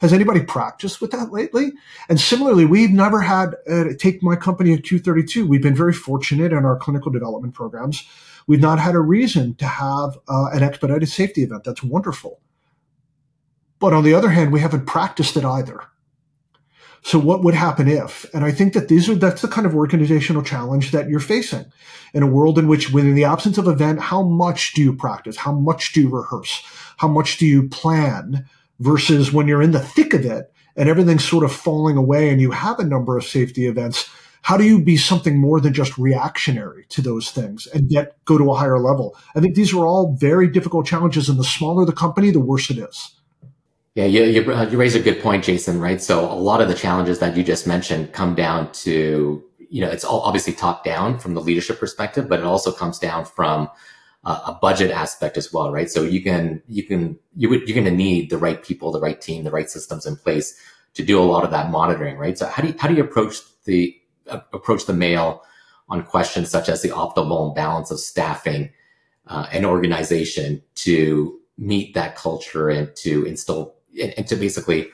[0.00, 1.72] Has anybody practiced with that lately?
[2.08, 6.52] And similarly, we've never had, uh, take my company at Q32, we've been very fortunate
[6.52, 8.04] in our clinical development programs.
[8.48, 11.64] We've not had a reason to have uh, an expedited safety event.
[11.64, 12.40] That's wonderful.
[13.82, 15.82] But on the other hand, we haven't practiced it either.
[17.02, 18.32] So what would happen if?
[18.32, 21.64] And I think that these are, that's the kind of organizational challenge that you're facing
[22.14, 25.36] in a world in which within the absence of event, how much do you practice?
[25.36, 26.64] How much do you rehearse?
[26.98, 28.46] How much do you plan
[28.78, 32.40] versus when you're in the thick of it and everything's sort of falling away and
[32.40, 34.08] you have a number of safety events?
[34.42, 38.38] How do you be something more than just reactionary to those things and yet go
[38.38, 39.16] to a higher level?
[39.34, 42.70] I think these are all very difficult challenges and the smaller the company, the worse
[42.70, 43.16] it is.
[43.94, 46.00] Yeah, you, you, you raise a good point, Jason, right?
[46.00, 49.90] So a lot of the challenges that you just mentioned come down to, you know,
[49.90, 53.68] it's all obviously top down from the leadership perspective, but it also comes down from
[54.24, 55.90] uh, a budget aspect as well, right?
[55.90, 59.00] So you can, you can, you would, you're going to need the right people, the
[59.00, 60.58] right team, the right systems in place
[60.94, 62.38] to do a lot of that monitoring, right?
[62.38, 63.94] So how do you, how do you approach the,
[64.26, 65.42] uh, approach the mail
[65.90, 68.70] on questions such as the optimal balance of staffing
[69.26, 74.90] uh, and organization to meet that culture and to instill and, to basically,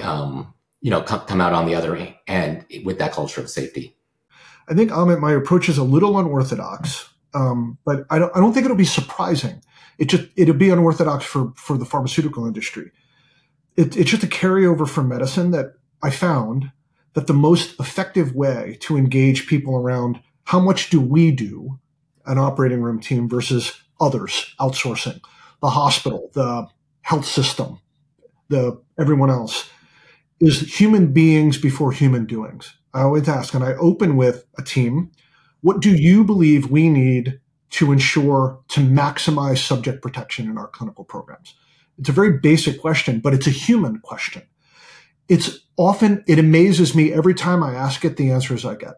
[0.00, 3.96] um, you know, come, come out on the other end with that culture of safety.
[4.68, 8.52] I think Amit, my approach is a little unorthodox, um, but I don't, I don't
[8.52, 9.62] think it'll be surprising.
[9.98, 12.90] It just it'll be unorthodox for for the pharmaceutical industry.
[13.76, 16.72] It, it's just a carryover from medicine that I found
[17.14, 21.78] that the most effective way to engage people around how much do we do
[22.26, 25.20] an operating room team versus others outsourcing
[25.60, 26.66] the hospital, the
[27.02, 27.78] health system,
[28.52, 29.68] the everyone else
[30.40, 32.76] is human beings before human doings.
[32.94, 35.10] I always ask, and I open with a team.
[35.62, 41.04] What do you believe we need to ensure to maximize subject protection in our clinical
[41.04, 41.54] programs?
[41.98, 44.42] It's a very basic question, but it's a human question.
[45.28, 48.94] It's often, it amazes me every time I ask it, the answers I get.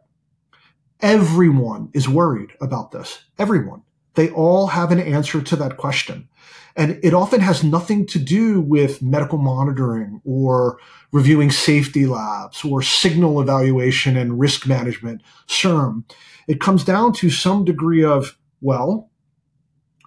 [1.01, 3.25] Everyone is worried about this.
[3.39, 3.83] Everyone.
[4.15, 6.29] They all have an answer to that question.
[6.77, 10.79] And it often has nothing to do with medical monitoring or
[11.13, 16.05] reviewing safety labs or signal evaluation and risk management, SIRM.
[16.49, 19.11] It comes down to some degree of, well,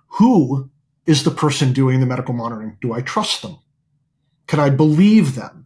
[0.08, 0.70] who
[1.06, 2.78] is the person doing the medical monitoring?
[2.82, 3.60] Do I trust them?
[4.48, 5.66] Can I believe them?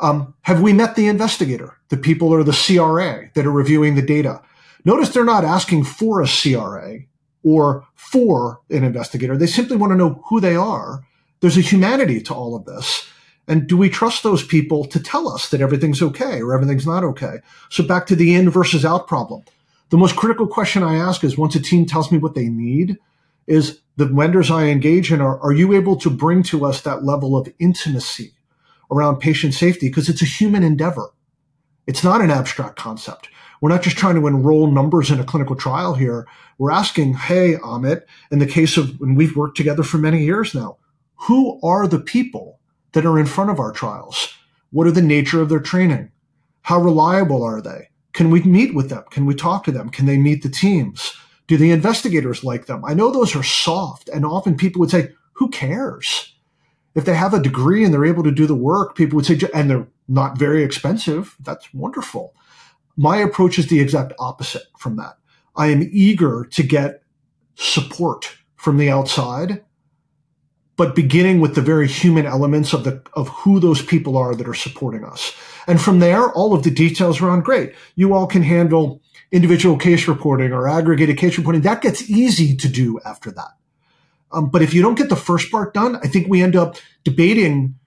[0.00, 4.02] Um, have we met the investigator, the people or the CRA that are reviewing the
[4.02, 4.40] data?
[4.84, 7.00] Notice they're not asking for a CRA
[7.44, 9.36] or for an investigator.
[9.36, 11.04] They simply want to know who they are.
[11.40, 13.08] There's a humanity to all of this.
[13.46, 17.02] And do we trust those people to tell us that everything's okay or everything's not
[17.04, 17.38] okay?
[17.70, 19.44] So back to the in versus out problem.
[19.90, 22.98] The most critical question I ask is once a team tells me what they need
[23.46, 27.04] is the vendors I engage in are, are you able to bring to us that
[27.04, 28.32] level of intimacy
[28.90, 29.88] around patient safety?
[29.88, 31.10] Because it's a human endeavor.
[31.86, 33.30] It's not an abstract concept.
[33.60, 36.26] We're not just trying to enroll numbers in a clinical trial here.
[36.58, 40.54] We're asking, hey, Amit, in the case of, and we've worked together for many years
[40.54, 40.78] now,
[41.22, 42.60] who are the people
[42.92, 44.34] that are in front of our trials?
[44.70, 46.10] What are the nature of their training?
[46.62, 47.88] How reliable are they?
[48.12, 49.04] Can we meet with them?
[49.10, 49.90] Can we talk to them?
[49.90, 51.14] Can they meet the teams?
[51.46, 52.84] Do the investigators like them?
[52.84, 56.34] I know those are soft, and often people would say, who cares?
[56.94, 59.38] If they have a degree and they're able to do the work, people would say,
[59.54, 62.34] and they're not very expensive, that's wonderful.
[62.98, 65.18] My approach is the exact opposite from that.
[65.54, 67.04] I am eager to get
[67.54, 69.64] support from the outside,
[70.76, 74.48] but beginning with the very human elements of the of who those people are that
[74.48, 75.32] are supporting us.
[75.68, 77.72] And from there, all of the details around great.
[77.94, 81.62] You all can handle individual case reporting or aggregated case reporting.
[81.62, 83.52] That gets easy to do after that.
[84.32, 86.76] Um, but if you don't get the first part done, I think we end up
[87.04, 87.77] debating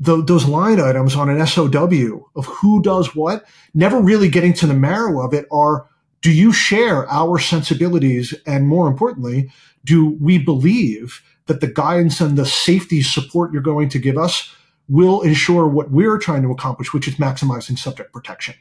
[0.00, 4.66] the, those line items on an SOW of who does what, never really getting to
[4.66, 5.86] the marrow of it are,
[6.22, 8.34] do you share our sensibilities?
[8.46, 9.52] And more importantly,
[9.84, 14.54] do we believe that the guidance and the safety support you're going to give us
[14.88, 18.54] will ensure what we're trying to accomplish, which is maximizing subject protection?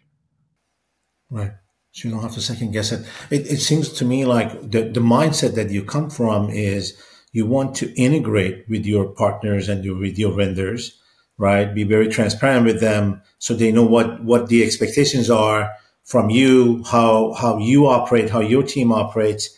[1.30, 1.52] Right.
[1.92, 3.06] So you don't have to second guess it.
[3.32, 7.46] It, it seems to me like the, the mindset that you come from is you
[7.46, 10.99] want to integrate with your partners and your, with your vendors
[11.40, 11.74] right?
[11.74, 15.72] Be very transparent with them so they know what, what the expectations are
[16.04, 19.50] from you, how, how you operate, how your team operates.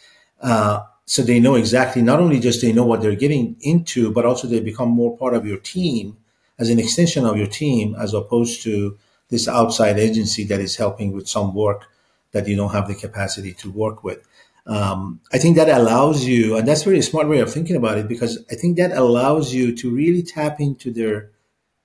[0.42, 4.26] Uh, so they know exactly, not only just they know what they're getting into, but
[4.26, 6.16] also they become more part of your team
[6.60, 8.98] as an extension of your team, as opposed to
[9.30, 11.88] this outside agency that is helping with some work
[12.32, 14.26] that you don't have the capacity to work with.
[14.68, 17.98] Um, I think that allows you, and that's a very smart way of thinking about
[17.98, 21.31] it, because I think that allows you to really tap into their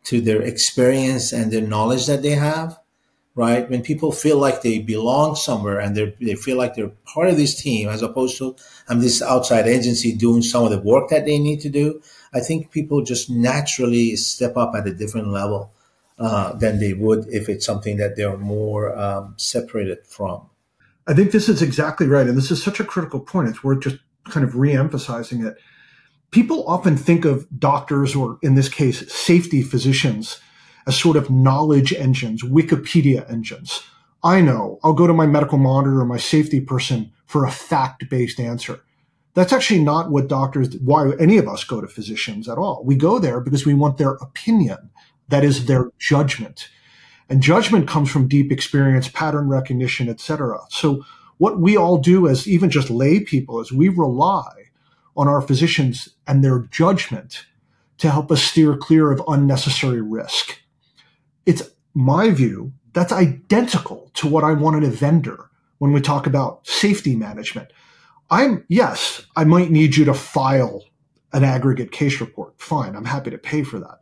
[0.07, 2.79] to their experience and their knowledge that they have,
[3.35, 3.69] right?
[3.69, 7.37] When people feel like they belong somewhere and they they feel like they're part of
[7.37, 8.57] this team, as opposed to
[8.89, 12.01] I'm this outside agency doing some of the work that they need to do.
[12.33, 15.73] I think people just naturally step up at a different level
[16.19, 20.49] uh, than they would if it's something that they're more um, separated from.
[21.07, 22.27] I think this is exactly right.
[22.27, 23.49] And this is such a critical point.
[23.49, 25.57] It's worth just kind of re-emphasizing it.
[26.31, 30.41] People often think of doctors, or in this case, safety physicians,
[30.87, 33.83] as sort of knowledge engines, Wikipedia engines.
[34.23, 38.09] I know I'll go to my medical monitor or my safety person for a fact
[38.09, 38.81] based answer.
[39.35, 42.83] That's actually not what doctors, why any of us go to physicians at all.
[42.85, 44.91] We go there because we want their opinion.
[45.29, 46.69] That is their judgment.
[47.29, 50.59] And judgment comes from deep experience, pattern recognition, etc.
[50.71, 51.05] So
[51.39, 54.66] what we all do as even just lay people is we rely
[55.17, 57.47] on our physicians and their judgment
[57.99, 60.61] to help us steer clear of unnecessary risk.
[61.47, 66.27] It's my view that's identical to what I want in a vendor when we talk
[66.27, 67.73] about safety management.
[68.31, 70.83] I'm, yes, I might need you to file
[71.33, 72.55] an aggregate case report.
[72.61, 72.97] Fine.
[72.97, 74.01] I'm happy to pay for that.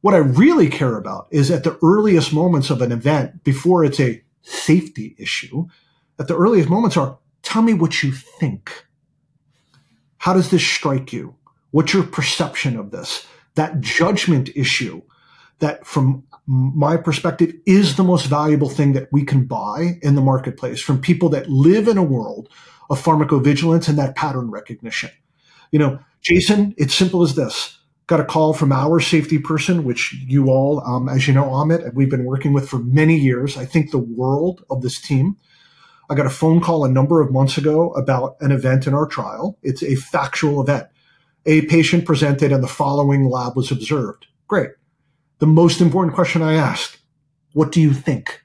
[0.00, 3.98] What I really care about is at the earliest moments of an event before it's
[3.98, 5.66] a safety issue,
[6.18, 8.86] at the earliest moments are tell me what you think.
[10.18, 11.34] How does this strike you?
[11.70, 13.26] What's your perception of this?
[13.54, 15.02] That judgment issue
[15.58, 20.22] that from my perspective is the most valuable thing that we can buy in the
[20.22, 22.48] marketplace from people that live in a world
[22.88, 25.10] of pharmacovigilance and that pattern recognition.
[25.70, 27.78] You know, Jason, it's simple as this.
[28.06, 31.92] Got a call from our safety person, which you all, um, as you know, Amit,
[31.92, 33.58] we've been working with for many years.
[33.58, 35.36] I think the world of this team.
[36.10, 39.06] I got a phone call a number of months ago about an event in our
[39.06, 39.58] trial.
[39.62, 40.86] It's a factual event.
[41.46, 44.26] A patient presented and the following lab was observed.
[44.46, 44.70] Great.
[45.38, 46.98] The most important question I ask,
[47.52, 48.42] what do you think?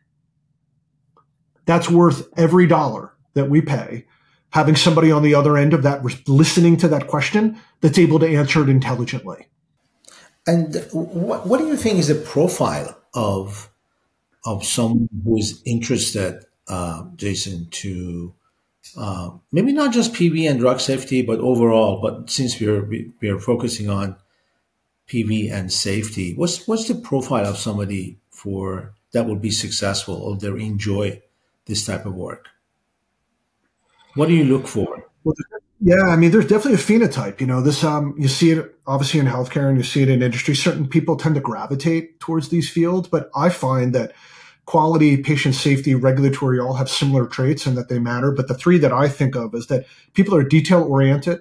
[1.65, 4.05] That's worth every dollar that we pay
[4.53, 8.27] having somebody on the other end of that listening to that question that's able to
[8.27, 9.47] answer it intelligently.
[10.45, 13.69] And what, what do you think is the profile of
[14.45, 18.33] of someone who is interested, uh, Jason, to
[18.97, 22.01] uh, maybe not just PV and drug safety, but overall.
[22.01, 22.89] But since we're
[23.21, 24.15] we're focusing on
[25.07, 30.37] PV and safety, what's what's the profile of somebody for that would be successful or
[30.37, 31.21] they enjoy
[31.65, 32.49] this type of work?
[34.15, 35.09] What do you look for?
[35.85, 37.41] Yeah, I mean, there's definitely a phenotype.
[37.41, 40.21] You know, this um, you see it obviously in healthcare, and you see it in
[40.21, 40.55] industry.
[40.55, 44.13] Certain people tend to gravitate towards these fields, but I find that
[44.65, 48.31] quality, patient safety, regulatory all have similar traits and that they matter.
[48.31, 51.39] But the three that I think of is that people are detail oriented.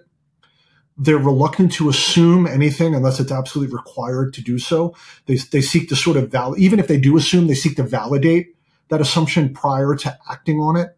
[0.99, 4.95] They're reluctant to assume anything unless it's absolutely required to do so.
[5.27, 7.83] They, they seek to sort of validate, even if they do assume, they seek to
[7.83, 8.55] validate
[8.89, 10.97] that assumption prior to acting on it.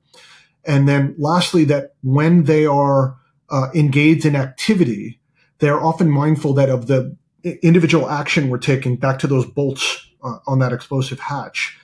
[0.64, 3.16] And then lastly, that when they are
[3.50, 5.20] uh, engaged in activity,
[5.58, 7.16] they're often mindful that of the
[7.62, 11.78] individual action we're taking back to those bolts uh, on that explosive hatch,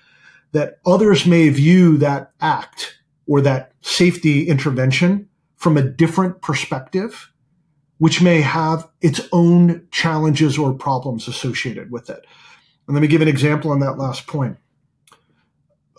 [0.52, 7.30] that others may view that act or that safety intervention from a different perspective,
[7.98, 12.24] which may have its own challenges or problems associated with it.
[12.86, 14.56] And let me give an example on that last point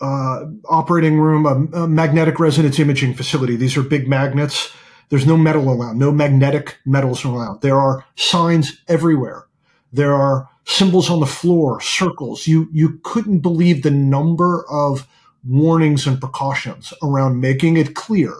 [0.02, 3.56] uh, operating room, a, a, magnetic resonance imaging facility.
[3.56, 4.72] These are big magnets.
[5.08, 7.62] There's no metal allowed, no magnetic metals allowed.
[7.62, 9.46] There are signs everywhere.
[9.92, 12.46] There are symbols on the floor, circles.
[12.46, 15.06] You you couldn't believe the number of
[15.44, 18.34] warnings and precautions around making it clear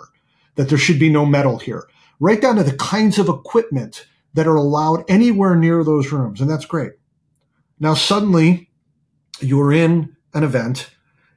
[0.55, 1.89] that there should be no metal here,
[2.21, 6.49] right down to the kinds of equipment that are allowed anywhere near those rooms, and
[6.49, 6.93] that's great.
[7.81, 8.71] Now suddenly,
[9.41, 10.91] you're in an event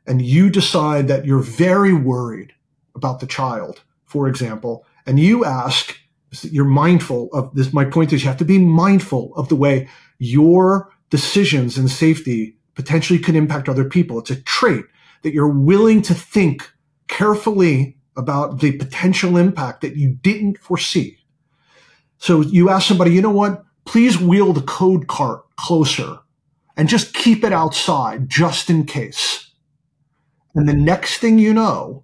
[0.06, 2.54] and you decide that you're very worried
[2.94, 5.98] about the child, for example, and you ask,
[6.44, 7.74] you're mindful of this.
[7.74, 12.58] My point is you have to be mindful of the way your decisions and safety
[12.76, 14.20] potentially could impact other people.
[14.20, 14.86] It's a trait
[15.24, 16.72] that you're willing to think
[17.08, 21.18] carefully about the potential impact that you didn't foresee.
[22.18, 23.64] So you ask somebody, you know what?
[23.86, 26.20] Please wheel the code cart closer
[26.78, 29.52] and just keep it outside just in case.
[30.54, 32.04] And the next thing you know,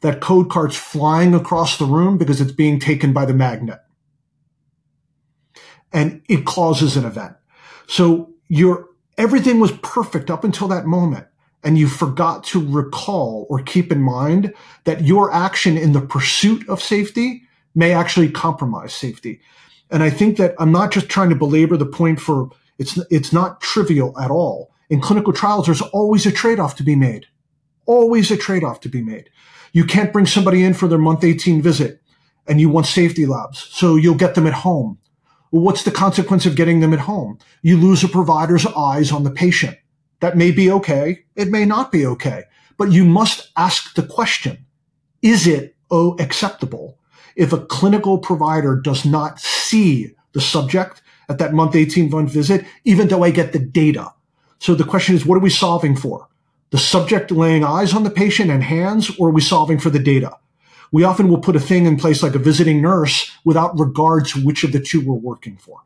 [0.00, 3.80] that code cart's flying across the room because it's being taken by the magnet.
[5.92, 7.36] And it causes an event.
[7.86, 11.26] So your everything was perfect up until that moment.
[11.64, 14.52] And you forgot to recall or keep in mind
[14.84, 17.42] that your action in the pursuit of safety
[17.74, 19.40] may actually compromise safety.
[19.90, 23.32] And I think that I'm not just trying to belabor the point for It's, it's
[23.32, 24.72] not trivial at all.
[24.90, 27.26] In clinical trials, there's always a trade-off to be made.
[27.86, 29.30] Always a trade-off to be made.
[29.72, 32.02] You can't bring somebody in for their month 18 visit
[32.46, 33.68] and you want safety labs.
[33.70, 34.98] So you'll get them at home.
[35.52, 37.38] Well, what's the consequence of getting them at home?
[37.60, 39.76] You lose a provider's eyes on the patient.
[40.20, 41.24] That may be okay.
[41.36, 42.44] It may not be okay,
[42.78, 44.64] but you must ask the question.
[45.20, 46.98] Is it oh, acceptable
[47.36, 52.64] if a clinical provider does not see the subject at that month 18 month visit,
[52.84, 54.10] even though I get the data?
[54.58, 56.28] So the question is, what are we solving for?
[56.70, 59.98] The subject laying eyes on the patient and hands, or are we solving for the
[59.98, 60.32] data?
[60.92, 64.44] We often will put a thing in place like a visiting nurse without regard to
[64.44, 65.80] which of the two we're working for.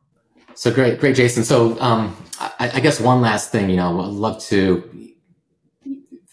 [0.54, 1.44] So great, great, Jason.
[1.44, 5.06] So um, I, I, guess one last thing, you know, I'd love to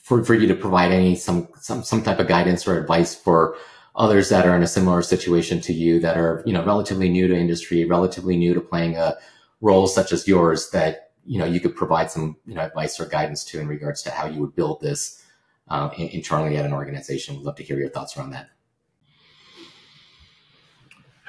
[0.04, 3.56] for, for you to provide any some some some type of guidance or advice for
[3.96, 7.28] others that are in a similar situation to you that are you know relatively new
[7.28, 9.16] to industry, relatively new to playing a
[9.62, 13.06] role such as yours that you know you could provide some you know advice or
[13.06, 15.24] guidance to in regards to how you would build this
[15.70, 17.36] uh, internally at an organization.
[17.36, 18.50] We'd love to hear your thoughts around that.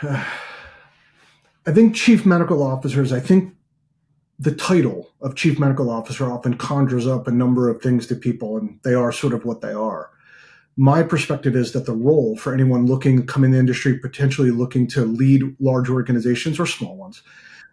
[0.03, 3.55] I think chief medical officers, I think
[4.39, 8.57] the title of chief medical officer often conjures up a number of things to people,
[8.57, 10.11] and they are sort of what they are.
[10.77, 14.89] My perspective is that the role for anyone looking coming in the industry, potentially looking
[14.89, 17.23] to lead large organizations or small ones,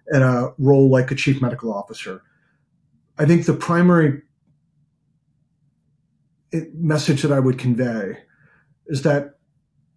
[0.07, 2.21] and a role like a chief medical officer,
[3.17, 4.21] I think the primary
[6.53, 8.19] eh, message that I would convey
[8.87, 9.35] is that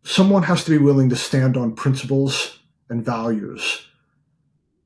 [0.04, 3.86] someone has to be willing to stand on principles and values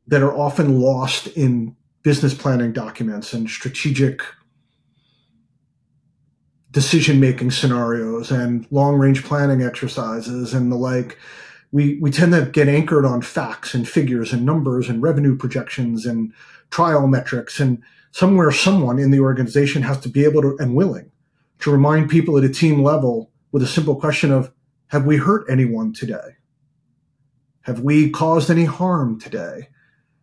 [0.07, 4.23] that are often lost in business planning documents and strategic
[6.71, 11.19] decision making scenarios and long range planning exercises and the like.
[11.73, 16.07] We we tend to get anchored on facts and figures and numbers and revenue projections
[16.07, 16.33] and
[16.71, 21.11] trial metrics and somewhere someone in the organization has to be able to and willing
[21.59, 24.53] to remind people at a team level with a simple question of
[24.89, 26.37] have we hurt anyone today
[27.63, 29.69] have we caused any harm today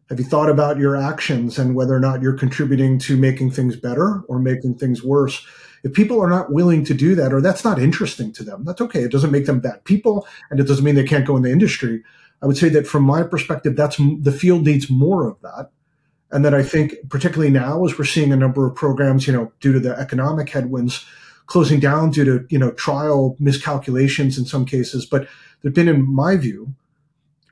[0.09, 3.76] have you thought about your actions and whether or not you're contributing to making things
[3.76, 5.45] better or making things worse?
[5.84, 8.82] If people are not willing to do that or that's not interesting to them, that's
[8.82, 9.01] okay.
[9.01, 11.51] It doesn't make them bad people and it doesn't mean they can't go in the
[11.51, 12.03] industry.
[12.43, 15.72] I would say that from my perspective, that's the field needs more of that.
[16.32, 19.51] And that I think particularly now as we're seeing a number of programs, you know,
[19.59, 21.05] due to the economic headwinds
[21.47, 25.27] closing down due to, you know, trial miscalculations in some cases, but
[25.61, 26.73] there's been, in my view,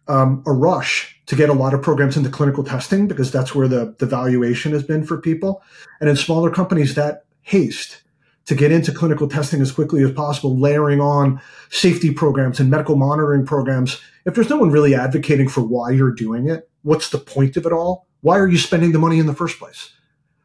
[0.07, 3.67] um, a rush to get a lot of programs into clinical testing because that's where
[3.67, 5.61] the, the valuation has been for people.
[6.01, 8.03] And in smaller companies, that haste
[8.45, 12.95] to get into clinical testing as quickly as possible, layering on safety programs and medical
[12.95, 14.01] monitoring programs.
[14.25, 17.65] If there's no one really advocating for why you're doing it, what's the point of
[17.65, 18.05] it all?
[18.21, 19.93] Why are you spending the money in the first place?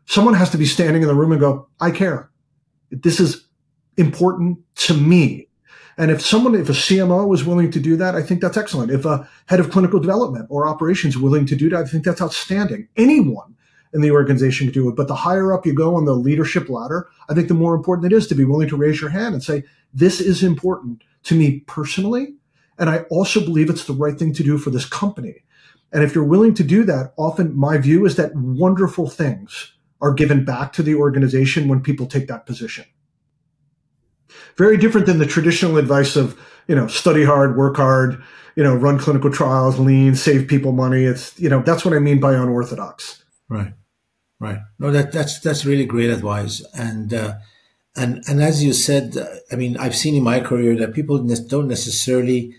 [0.06, 2.30] Someone has to be standing in the room and go, I care.
[2.90, 3.46] This is
[3.96, 5.48] important to me.
[5.96, 8.92] And if someone, if a CMO is willing to do that, I think that's excellent.
[8.92, 12.22] If a head of clinical development or operations willing to do that, I think that's
[12.22, 12.88] outstanding.
[12.96, 13.56] Anyone
[13.92, 14.96] in the organization can do it.
[14.96, 18.12] But the higher up you go on the leadership ladder, I think the more important
[18.12, 21.34] it is to be willing to raise your hand and say, this is important to
[21.34, 22.34] me personally.
[22.78, 25.42] And I also believe it's the right thing to do for this company.
[25.92, 30.12] And if you're willing to do that, often my view is that wonderful things are
[30.12, 32.84] given back to the organization when people take that position.
[34.56, 38.22] Very different than the traditional advice of, you know, study hard, work hard,
[38.56, 41.04] you know, run clinical trials, lean, save people money.
[41.04, 43.24] It's, you know, that's what I mean by unorthodox.
[43.48, 43.72] Right.
[44.40, 44.58] Right.
[44.78, 46.64] No, that, that's, that's really great advice.
[46.74, 47.34] And, uh,
[47.96, 49.16] and, and as you said,
[49.50, 52.54] I mean, I've seen in my career that people don't necessarily,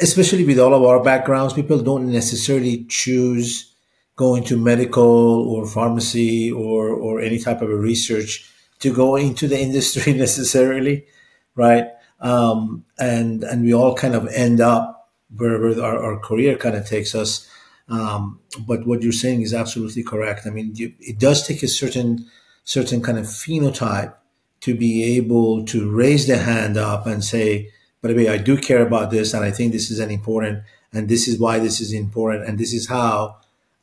[0.00, 3.73] especially with all of our backgrounds, people don't necessarily choose
[4.16, 8.50] going to medical or pharmacy or, or any type of a research
[8.80, 11.06] to go into the industry necessarily,
[11.54, 11.88] right?
[12.20, 16.86] Um, and and we all kind of end up wherever our, our career kind of
[16.86, 17.48] takes us.
[17.88, 20.46] Um, but what you're saying is absolutely correct.
[20.46, 22.26] I mean, you, it does take a certain
[22.64, 24.14] certain kind of phenotype
[24.60, 28.56] to be able to raise the hand up and say, by the way, I do
[28.56, 30.62] care about this, and I think this is an important,
[30.92, 33.36] and this is why this is important, and this is how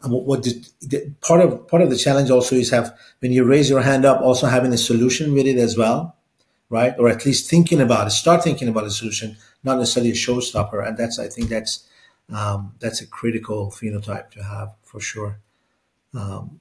[0.03, 3.69] what the, the, part of part of the challenge also is have when you raise
[3.69, 6.15] your hand up, also having a solution with it as well,
[6.69, 6.95] right?
[6.97, 10.85] Or at least thinking about it, start thinking about a solution, not necessarily a showstopper.
[10.85, 11.87] And that's I think that's
[12.33, 15.39] um, that's a critical phenotype to have for sure.
[16.13, 16.59] Um,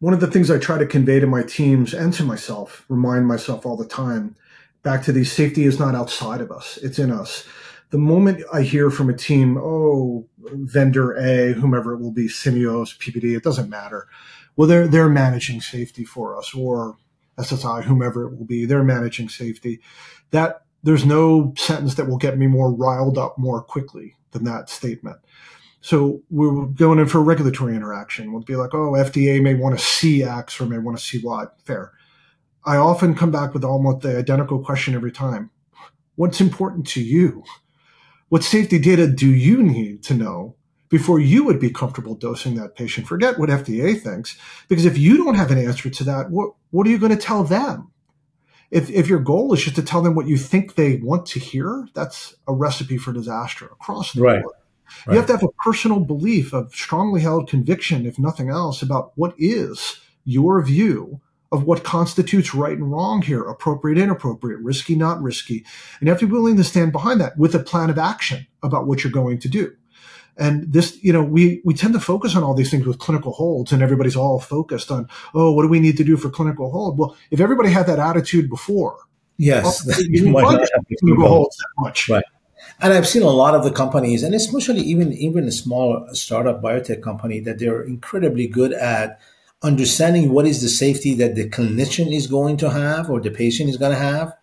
[0.00, 3.26] One of the things I try to convey to my teams and to myself, remind
[3.26, 4.36] myself all the time,
[4.82, 7.46] back to the safety is not outside of us; it's in us
[7.92, 12.96] the moment I hear from a team, oh, vendor A, whomever it will be, Syneos,
[12.98, 14.08] PPD, it doesn't matter.
[14.56, 16.96] Well, they're they're managing safety for us, or
[17.38, 19.80] SSI, whomever it will be, they're managing safety.
[20.30, 24.70] That there's no sentence that will get me more riled up more quickly than that
[24.70, 25.18] statement.
[25.82, 28.32] So we're going in for a regulatory interaction.
[28.32, 31.20] We'll be like, oh, FDA may want to see X or may want to see
[31.22, 31.44] Y.
[31.64, 31.92] Fair.
[32.64, 35.50] I often come back with almost the identical question every time.
[36.14, 37.44] What's important to you?
[38.32, 40.56] What safety data do you need to know
[40.88, 43.06] before you would be comfortable dosing that patient?
[43.06, 46.86] Forget what FDA thinks, because if you don't have an answer to that, what, what
[46.86, 47.90] are you going to tell them?
[48.70, 51.40] If, if your goal is just to tell them what you think they want to
[51.40, 54.42] hear, that's a recipe for disaster across the right.
[54.42, 54.54] board.
[55.06, 55.12] Right.
[55.12, 59.12] You have to have a personal belief, a strongly held conviction, if nothing else, about
[59.14, 61.20] what is your view
[61.52, 65.64] of what constitutes right and wrong here, appropriate, inappropriate, risky, not risky.
[66.00, 68.46] And you have to be willing to stand behind that with a plan of action
[68.62, 69.72] about what you're going to do.
[70.38, 73.32] And this, you know, we, we tend to focus on all these things with clinical
[73.32, 76.70] holds and everybody's all focused on, oh, what do we need to do for clinical
[76.70, 76.98] hold?
[76.98, 78.96] Well, if everybody had that attitude before,
[79.36, 82.08] yes, well, you might not have clinical holds that much.
[82.08, 82.24] Right.
[82.80, 86.62] And I've seen a lot of the companies, and especially even even a small startup
[86.62, 89.20] biotech company, that they're incredibly good at
[89.62, 93.70] understanding what is the safety that the clinician is going to have or the patient
[93.70, 94.34] is going to have,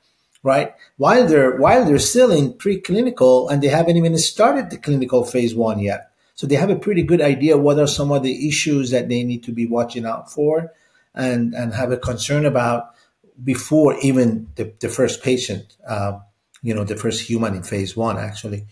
[0.43, 0.73] right?
[0.97, 5.53] While they're while they're still in preclinical and they haven't even started the clinical phase
[5.53, 6.11] one yet.
[6.35, 9.23] So they have a pretty good idea what are some of the issues that they
[9.23, 10.71] need to be watching out for
[11.13, 12.95] and, and have a concern about
[13.43, 16.19] before even the, the first patient, uh,
[16.61, 18.65] you know, the first human in phase one actually,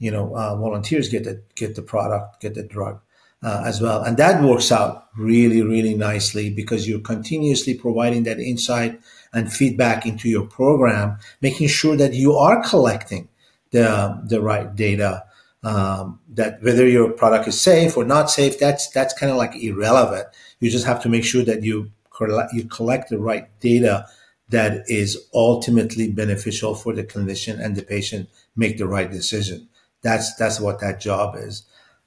[0.00, 3.00] you know, uh, volunteers get the, get the product, get the drug
[3.42, 4.02] uh, as well.
[4.02, 9.00] And that works out really, really nicely because you're continuously providing that insight
[9.32, 13.28] and feedback into your program, making sure that you are collecting
[13.70, 15.24] the, the right data.
[15.64, 19.54] Um, that whether your product is safe or not safe, that's that's kind of like
[19.54, 20.26] irrelevant.
[20.58, 24.06] You just have to make sure that you collect, you collect the right data
[24.48, 29.68] that is ultimately beneficial for the clinician and the patient make the right decision.
[30.02, 31.62] That's that's what that job is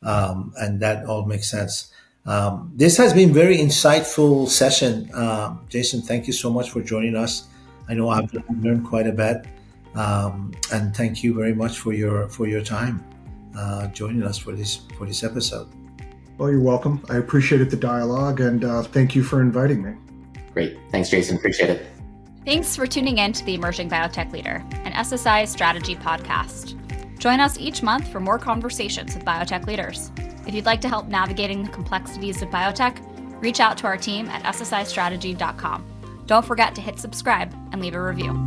[0.05, 1.91] um, and that all makes sense.
[2.25, 6.01] Um, this has been very insightful session, um, Jason.
[6.01, 7.47] Thank you so much for joining us.
[7.87, 9.45] I know I've learned quite a bit,
[9.93, 13.03] um, and thank you very much for your for your time
[13.57, 15.67] uh, joining us for this for this episode.
[16.37, 17.03] Well, you're welcome.
[17.09, 19.93] I appreciated the dialogue, and uh, thank you for inviting me.
[20.53, 21.37] Great, thanks, Jason.
[21.37, 21.85] Appreciate it.
[22.45, 26.79] Thanks for tuning in to the Emerging Biotech Leader, an SSI strategy podcast.
[27.25, 30.11] Join us each month for more conversations with biotech leaders.
[30.45, 33.01] If you'd like to help navigating the complexities of biotech,
[33.41, 36.23] reach out to our team at ssistrategy.com.
[36.27, 38.45] Don't forget to hit subscribe and leave a review.